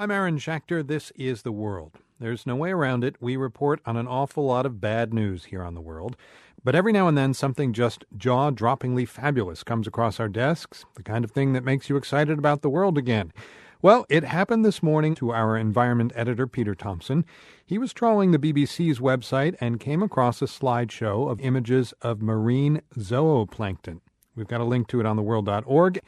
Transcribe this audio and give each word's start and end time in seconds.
I'm 0.00 0.10
Aaron 0.10 0.38
Schachter. 0.38 0.82
This 0.82 1.12
is 1.14 1.42
The 1.42 1.52
World. 1.52 1.98
There's 2.18 2.46
no 2.46 2.56
way 2.56 2.70
around 2.70 3.04
it. 3.04 3.16
We 3.20 3.36
report 3.36 3.82
on 3.84 3.98
an 3.98 4.08
awful 4.08 4.46
lot 4.46 4.64
of 4.64 4.80
bad 4.80 5.12
news 5.12 5.44
here 5.44 5.62
on 5.62 5.74
The 5.74 5.82
World. 5.82 6.16
But 6.64 6.74
every 6.74 6.90
now 6.90 7.06
and 7.06 7.18
then, 7.18 7.34
something 7.34 7.74
just 7.74 8.06
jaw 8.16 8.50
droppingly 8.50 9.06
fabulous 9.06 9.62
comes 9.62 9.86
across 9.86 10.18
our 10.18 10.30
desks, 10.30 10.86
the 10.94 11.02
kind 11.02 11.22
of 11.22 11.30
thing 11.30 11.52
that 11.52 11.64
makes 11.64 11.90
you 11.90 11.98
excited 11.98 12.38
about 12.38 12.62
the 12.62 12.70
world 12.70 12.96
again. 12.96 13.30
Well, 13.82 14.06
it 14.08 14.24
happened 14.24 14.64
this 14.64 14.82
morning 14.82 15.14
to 15.16 15.32
our 15.32 15.54
environment 15.54 16.12
editor, 16.16 16.46
Peter 16.46 16.74
Thomson. 16.74 17.26
He 17.66 17.76
was 17.76 17.92
trawling 17.92 18.30
the 18.30 18.38
BBC's 18.38 19.00
website 19.00 19.54
and 19.60 19.78
came 19.78 20.02
across 20.02 20.40
a 20.40 20.46
slideshow 20.46 21.30
of 21.30 21.42
images 21.42 21.92
of 22.00 22.22
marine 22.22 22.80
zooplankton. 22.96 24.00
We've 24.34 24.48
got 24.48 24.62
a 24.62 24.64
link 24.64 24.88
to 24.88 25.00
it 25.00 25.04
on 25.04 25.18
theworld.org, 25.18 26.00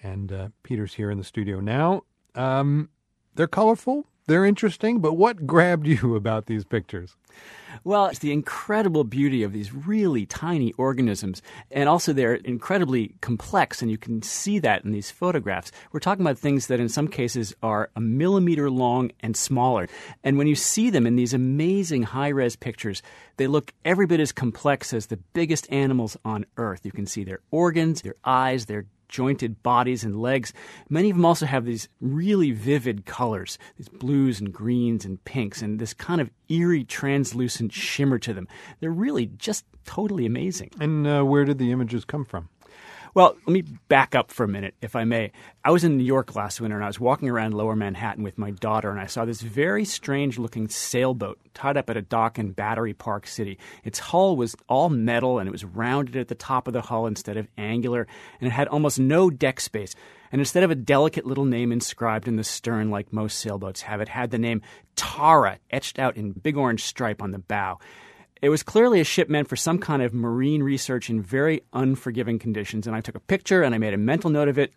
and 0.00 0.32
uh, 0.32 0.48
Peter's 0.62 0.94
here 0.94 1.10
in 1.10 1.18
the 1.18 1.24
studio 1.24 1.58
now. 1.58 2.04
Um, 2.36 2.90
they're 3.34 3.46
colorful, 3.46 4.06
they're 4.26 4.44
interesting, 4.44 5.00
but 5.00 5.14
what 5.14 5.46
grabbed 5.46 5.86
you 5.86 6.14
about 6.16 6.46
these 6.46 6.64
pictures? 6.64 7.16
Well, 7.84 8.06
it's 8.06 8.18
the 8.18 8.32
incredible 8.32 9.04
beauty 9.04 9.42
of 9.42 9.52
these 9.52 9.72
really 9.72 10.26
tiny 10.26 10.72
organisms, 10.74 11.40
and 11.70 11.88
also 11.88 12.12
they're 12.12 12.34
incredibly 12.34 13.14
complex, 13.20 13.80
and 13.80 13.90
you 13.90 13.98
can 13.98 14.22
see 14.22 14.58
that 14.58 14.84
in 14.84 14.92
these 14.92 15.10
photographs. 15.10 15.72
We're 15.90 16.00
talking 16.00 16.24
about 16.24 16.38
things 16.38 16.66
that 16.66 16.80
in 16.80 16.88
some 16.88 17.08
cases 17.08 17.54
are 17.62 17.90
a 17.96 18.00
millimeter 18.00 18.70
long 18.70 19.12
and 19.20 19.36
smaller. 19.36 19.88
And 20.22 20.36
when 20.36 20.46
you 20.46 20.56
see 20.56 20.90
them 20.90 21.06
in 21.06 21.16
these 21.16 21.32
amazing 21.32 22.02
high 22.02 22.28
res 22.28 22.56
pictures, 22.56 23.02
they 23.36 23.46
look 23.46 23.72
every 23.84 24.06
bit 24.06 24.20
as 24.20 24.32
complex 24.32 24.92
as 24.92 25.06
the 25.06 25.16
biggest 25.16 25.70
animals 25.72 26.16
on 26.24 26.46
Earth. 26.56 26.80
You 26.84 26.92
can 26.92 27.06
see 27.06 27.24
their 27.24 27.40
organs, 27.50 28.02
their 28.02 28.16
eyes, 28.24 28.66
their 28.66 28.86
jointed 29.10 29.62
bodies 29.62 30.04
and 30.04 30.20
legs. 30.20 30.52
Many 30.88 31.10
of 31.10 31.16
them 31.16 31.26
also 31.26 31.44
have 31.44 31.66
these 31.66 31.88
really 32.00 32.52
vivid 32.52 33.04
colors, 33.04 33.58
these 33.76 33.88
blues 33.88 34.40
and 34.40 34.52
greens 34.52 35.04
and 35.04 35.22
pinks, 35.24 35.60
and 35.60 35.78
this 35.78 35.92
kind 35.92 36.20
of 36.20 36.30
eerie, 36.48 36.84
translucent 36.84 37.72
shimmer 37.72 38.18
to 38.20 38.32
them. 38.32 38.48
They're 38.80 38.90
really 38.90 39.26
just 39.26 39.66
totally 39.84 40.24
amazing. 40.24 40.70
And 40.80 41.06
uh, 41.06 41.22
where 41.24 41.44
did 41.44 41.58
the 41.58 41.72
images 41.72 42.04
come 42.04 42.24
from? 42.24 42.48
Well, 43.12 43.36
let 43.44 43.52
me 43.52 43.62
back 43.88 44.14
up 44.14 44.30
for 44.30 44.44
a 44.44 44.48
minute, 44.48 44.74
if 44.80 44.94
I 44.94 45.02
may. 45.02 45.32
I 45.64 45.72
was 45.72 45.82
in 45.82 45.96
New 45.96 46.04
York 46.04 46.36
last 46.36 46.60
winter 46.60 46.76
and 46.76 46.84
I 46.84 46.88
was 46.88 47.00
walking 47.00 47.28
around 47.28 47.54
lower 47.54 47.74
Manhattan 47.74 48.22
with 48.22 48.38
my 48.38 48.52
daughter, 48.52 48.90
and 48.90 49.00
I 49.00 49.06
saw 49.06 49.24
this 49.24 49.40
very 49.40 49.84
strange 49.84 50.38
looking 50.38 50.68
sailboat 50.68 51.40
tied 51.52 51.76
up 51.76 51.90
at 51.90 51.96
a 51.96 52.02
dock 52.02 52.38
in 52.38 52.52
Battery 52.52 52.94
Park 52.94 53.26
City. 53.26 53.58
Its 53.82 53.98
hull 53.98 54.36
was 54.36 54.54
all 54.68 54.90
metal 54.90 55.40
and 55.40 55.48
it 55.48 55.52
was 55.52 55.64
rounded 55.64 56.14
at 56.14 56.28
the 56.28 56.36
top 56.36 56.68
of 56.68 56.72
the 56.72 56.82
hull 56.82 57.06
instead 57.06 57.36
of 57.36 57.48
angular, 57.58 58.06
and 58.40 58.46
it 58.46 58.52
had 58.52 58.68
almost 58.68 59.00
no 59.00 59.28
deck 59.28 59.58
space. 59.58 59.96
And 60.30 60.40
instead 60.40 60.62
of 60.62 60.70
a 60.70 60.76
delicate 60.76 61.26
little 61.26 61.44
name 61.44 61.72
inscribed 61.72 62.28
in 62.28 62.36
the 62.36 62.44
stern 62.44 62.90
like 62.90 63.12
most 63.12 63.40
sailboats 63.40 63.82
have, 63.82 64.00
it 64.00 64.08
had 64.08 64.30
the 64.30 64.38
name 64.38 64.62
Tara 64.94 65.58
etched 65.72 65.98
out 65.98 66.16
in 66.16 66.30
big 66.30 66.56
orange 66.56 66.84
stripe 66.84 67.20
on 67.20 67.32
the 67.32 67.40
bow. 67.40 67.80
It 68.42 68.48
was 68.48 68.62
clearly 68.62 69.00
a 69.00 69.04
ship 69.04 69.28
meant 69.28 69.48
for 69.48 69.56
some 69.56 69.78
kind 69.78 70.02
of 70.02 70.14
marine 70.14 70.62
research 70.62 71.10
in 71.10 71.20
very 71.20 71.62
unforgiving 71.72 72.38
conditions, 72.38 72.86
and 72.86 72.96
I 72.96 73.00
took 73.00 73.14
a 73.14 73.20
picture 73.20 73.62
and 73.62 73.74
I 73.74 73.78
made 73.78 73.94
a 73.94 73.98
mental 73.98 74.30
note 74.30 74.48
of 74.48 74.58
it. 74.58 74.72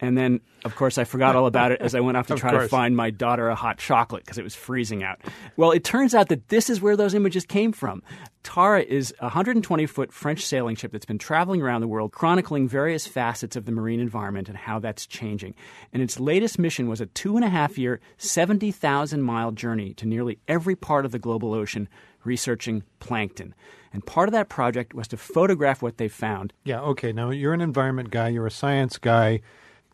And 0.00 0.16
then, 0.16 0.40
of 0.64 0.76
course, 0.76 0.96
I 0.96 1.02
forgot 1.02 1.34
all 1.34 1.46
about 1.46 1.72
it 1.72 1.80
as 1.80 1.94
I 1.94 2.00
went 2.00 2.16
off 2.16 2.28
to 2.28 2.34
try 2.36 2.52
to 2.52 2.68
find 2.68 2.96
my 2.96 3.10
daughter 3.10 3.48
a 3.48 3.56
hot 3.56 3.78
chocolate 3.78 4.24
because 4.24 4.38
it 4.38 4.44
was 4.44 4.54
freezing 4.54 5.02
out. 5.02 5.20
Well, 5.56 5.72
it 5.72 5.82
turns 5.82 6.14
out 6.14 6.28
that 6.28 6.48
this 6.48 6.70
is 6.70 6.80
where 6.80 6.96
those 6.96 7.14
images 7.14 7.44
came 7.44 7.72
from. 7.72 8.02
Tara 8.44 8.82
is 8.82 9.12
a 9.18 9.24
120 9.24 9.86
foot 9.86 10.12
French 10.12 10.46
sailing 10.46 10.76
ship 10.76 10.92
that's 10.92 11.04
been 11.04 11.18
traveling 11.18 11.62
around 11.62 11.80
the 11.80 11.88
world, 11.88 12.12
chronicling 12.12 12.68
various 12.68 13.06
facets 13.06 13.56
of 13.56 13.64
the 13.64 13.72
marine 13.72 13.98
environment 13.98 14.48
and 14.48 14.56
how 14.56 14.78
that's 14.78 15.04
changing. 15.04 15.54
And 15.92 16.02
its 16.02 16.20
latest 16.20 16.58
mission 16.58 16.88
was 16.88 17.00
a 17.00 17.06
two 17.06 17.36
and 17.36 17.44
a 17.44 17.48
half 17.48 17.76
year, 17.76 18.00
70,000 18.18 19.20
mile 19.20 19.50
journey 19.50 19.94
to 19.94 20.06
nearly 20.06 20.38
every 20.46 20.76
part 20.76 21.04
of 21.04 21.12
the 21.12 21.18
global 21.18 21.54
ocean 21.54 21.88
researching 22.28 22.84
plankton. 23.00 23.54
And 23.92 24.04
part 24.04 24.28
of 24.28 24.32
that 24.32 24.48
project 24.48 24.94
was 24.94 25.08
to 25.08 25.16
photograph 25.16 25.82
what 25.82 25.96
they 25.96 26.08
found. 26.08 26.52
Yeah, 26.62 26.80
okay. 26.82 27.10
Now, 27.12 27.30
you're 27.30 27.54
an 27.54 27.62
environment 27.62 28.10
guy, 28.10 28.28
you're 28.28 28.46
a 28.46 28.50
science 28.50 28.98
guy. 28.98 29.40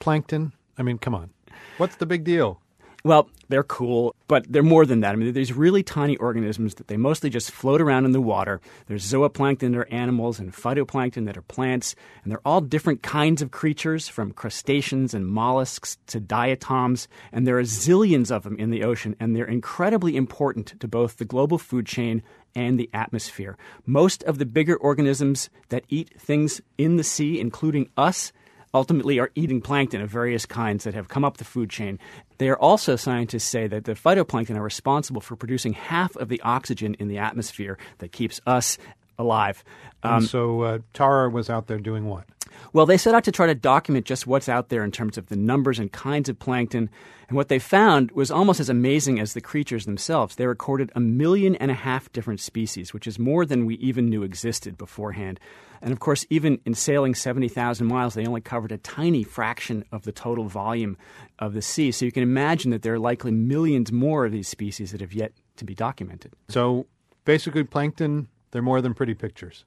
Plankton? 0.00 0.53
I 0.77 0.83
mean, 0.83 0.99
come 0.99 1.15
on. 1.15 1.31
What's 1.78 1.97
the 1.97 2.06
big 2.06 2.25
deal? 2.25 2.61
Well, 3.06 3.28
they're 3.50 3.62
cool, 3.62 4.16
but 4.28 4.50
they're 4.50 4.62
more 4.62 4.87
than 4.87 5.00
that. 5.00 5.12
I 5.12 5.16
mean, 5.16 5.26
they're 5.26 5.32
these 5.34 5.53
really 5.53 5.82
tiny 5.82 6.16
organisms 6.16 6.76
that 6.76 6.88
they 6.88 6.97
mostly 6.97 7.28
just 7.28 7.50
float 7.50 7.82
around 7.82 8.06
in 8.06 8.12
the 8.12 8.20
water. 8.20 8.62
There's 8.87 9.04
zooplankton 9.04 9.72
that 9.72 9.78
are 9.78 9.92
animals 9.92 10.38
and 10.38 10.54
phytoplankton 10.54 11.26
that 11.26 11.37
are 11.37 11.43
plants, 11.43 11.94
and 12.22 12.32
they're 12.32 12.41
all 12.47 12.62
different 12.62 13.03
kinds 13.03 13.43
of 13.43 13.50
creatures, 13.50 14.09
from 14.09 14.32
crustaceans 14.32 15.12
and 15.12 15.26
mollusks 15.26 15.98
to 16.06 16.19
diatoms, 16.19 17.06
and 17.31 17.47
there 17.47 17.59
are 17.59 17.64
zillions 17.64 18.31
of 18.31 18.43
them 18.43 18.56
in 18.56 18.70
the 18.70 18.82
ocean, 18.82 19.14
and 19.20 19.37
they're 19.37 19.44
incredibly 19.44 20.16
important 20.16 20.81
to 20.81 20.88
both 20.88 21.19
the 21.19 21.26
global 21.26 21.59
food 21.59 21.84
chain 21.84 22.22
and 22.54 22.81
the 22.81 22.88
atmosphere. 22.94 23.59
Most 23.84 24.22
of 24.22 24.38
the 24.38 24.47
bigger 24.47 24.76
organisms 24.76 25.50
that 25.69 25.84
eat 25.91 26.19
things 26.19 26.62
in 26.78 26.97
the 26.97 27.04
sea, 27.04 27.38
including 27.38 27.91
us, 27.98 28.32
ultimately 28.75 29.19
are 29.21 29.31
eating 29.35 29.61
plankton 29.61 30.03
of 30.03 30.11
various 30.11 30.45
kinds 30.45 30.85
that 30.85 30.93
have 30.93 31.09
come 31.09 31.25
up 31.25 31.39
the 31.39 31.45
food 31.45 31.71
chain. 31.71 31.99
They 32.39 32.49
are 32.49 32.59
also, 32.59 32.97
scientists 32.97 33.45
say, 33.45 33.69
that 33.69 33.85
the 33.85 33.95
phytoplankton 33.95 34.57
are 34.57 34.62
responsible 34.62 35.21
for 35.21 35.37
producing 35.37 35.73
half 35.73 36.17
of 36.17 36.29
the 36.29 36.43
oxygen 36.43 36.95
in 36.95 37.09
the 37.09 37.19
atmosphere 37.19 37.79
that 37.99 38.12
keeps 38.12 38.41
us 38.47 38.77
alive. 39.19 39.62
Um, 40.03 40.15
and 40.17 40.25
so 40.25 40.62
uh, 40.62 40.79
Tara 40.93 41.31
was 41.31 41.49
out 41.49 41.69
there 41.69 41.79
doing 41.79 42.07
what? 42.07 42.25
Well, 42.72 42.87
they 42.87 42.97
set 42.97 43.15
out 43.15 43.25
to 43.25 43.32
try 43.32 43.47
to 43.47 43.54
document 43.54 44.06
just 44.06 44.26
what's 44.26 44.48
out 44.48 44.69
there 44.69 44.84
in 44.84 44.91
terms 44.91 45.16
of 45.16 45.26
the 45.26 45.37
numbers 45.37 45.78
and 45.78 45.91
kinds 45.92 46.28
of 46.28 46.38
plankton. 46.38 46.91
And 47.28 47.37
what 47.37 47.48
they 47.48 47.59
found 47.59 48.10
was 48.12 48.31
almost 48.31 48.60
as 48.60 48.69
amazing 48.69 49.20
as 49.20 49.32
the 49.32 49.41
creatures 49.41 49.87
themselves. 49.87 50.37
They 50.37 50.47
recorded 50.47 50.91
a 50.94 51.00
million 51.00 51.54
and 51.56 51.70
a 51.70 51.75
half 51.75 52.12
different 52.12 52.41
species, 52.41 52.93
which 52.93 53.06
is 53.06 53.19
more 53.19 53.47
than 53.47 53.64
we 53.64 53.76
even 53.76 54.06
knew 54.06 54.22
existed 54.22 54.76
beforehand. 54.76 55.41
And 55.81 55.93
of 55.93 56.00
course, 56.00 56.26
even 56.31 56.60
in 56.64 56.75
sailing 56.75 57.14
70,000 57.14 57.87
miles, 57.87 58.14
they 58.14 58.26
only 58.26 58.41
covered 58.41 58.72
a 58.72 58.78
tiny 58.78 59.22
fraction 59.22 59.84
of 59.93 60.04
the 60.04 60.12
total 60.12 60.44
volume 60.44 60.97
of 61.38 61.53
the 61.53 61.62
sea. 61.62 61.93
So 61.93 62.04
you 62.04 62.12
can 62.12 62.22
imagine 62.22 62.70
that 62.70 62.82
there 62.82 62.94
are 62.94 62.98
likely 62.98 63.31
millions 63.32 63.93
more 63.93 64.25
of 64.25 64.32
these 64.32 64.48
species 64.48 64.93
that 64.93 65.00
have 65.00 65.12
yet 65.12 65.32
to 65.56 65.64
be 65.64 65.75
documented. 65.75 66.32
So 66.48 66.87
basically, 67.25 67.64
plankton, 67.64 68.28
they're 68.50 68.62
more 68.62 68.81
than 68.81 68.94
pretty 68.94 69.14
pictures. 69.14 69.64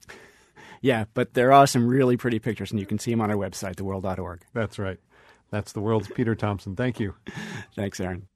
Yeah, 0.81 1.05
but 1.13 1.33
there 1.33 1.51
are 1.51 1.67
some 1.67 1.87
really 1.87 2.17
pretty 2.17 2.39
pictures, 2.39 2.71
and 2.71 2.79
you 2.79 2.85
can 2.85 2.99
see 2.99 3.11
them 3.11 3.21
on 3.21 3.31
our 3.31 3.37
website, 3.37 3.75
theworld.org. 3.75 4.41
That's 4.53 4.79
right. 4.79 4.99
That's 5.49 5.71
the 5.71 5.81
world's 5.81 6.07
Peter 6.09 6.35
Thomson. 6.35 6.75
Thank 6.75 6.99
you. 6.99 7.15
Thanks, 7.75 7.99
Aaron. 7.99 8.27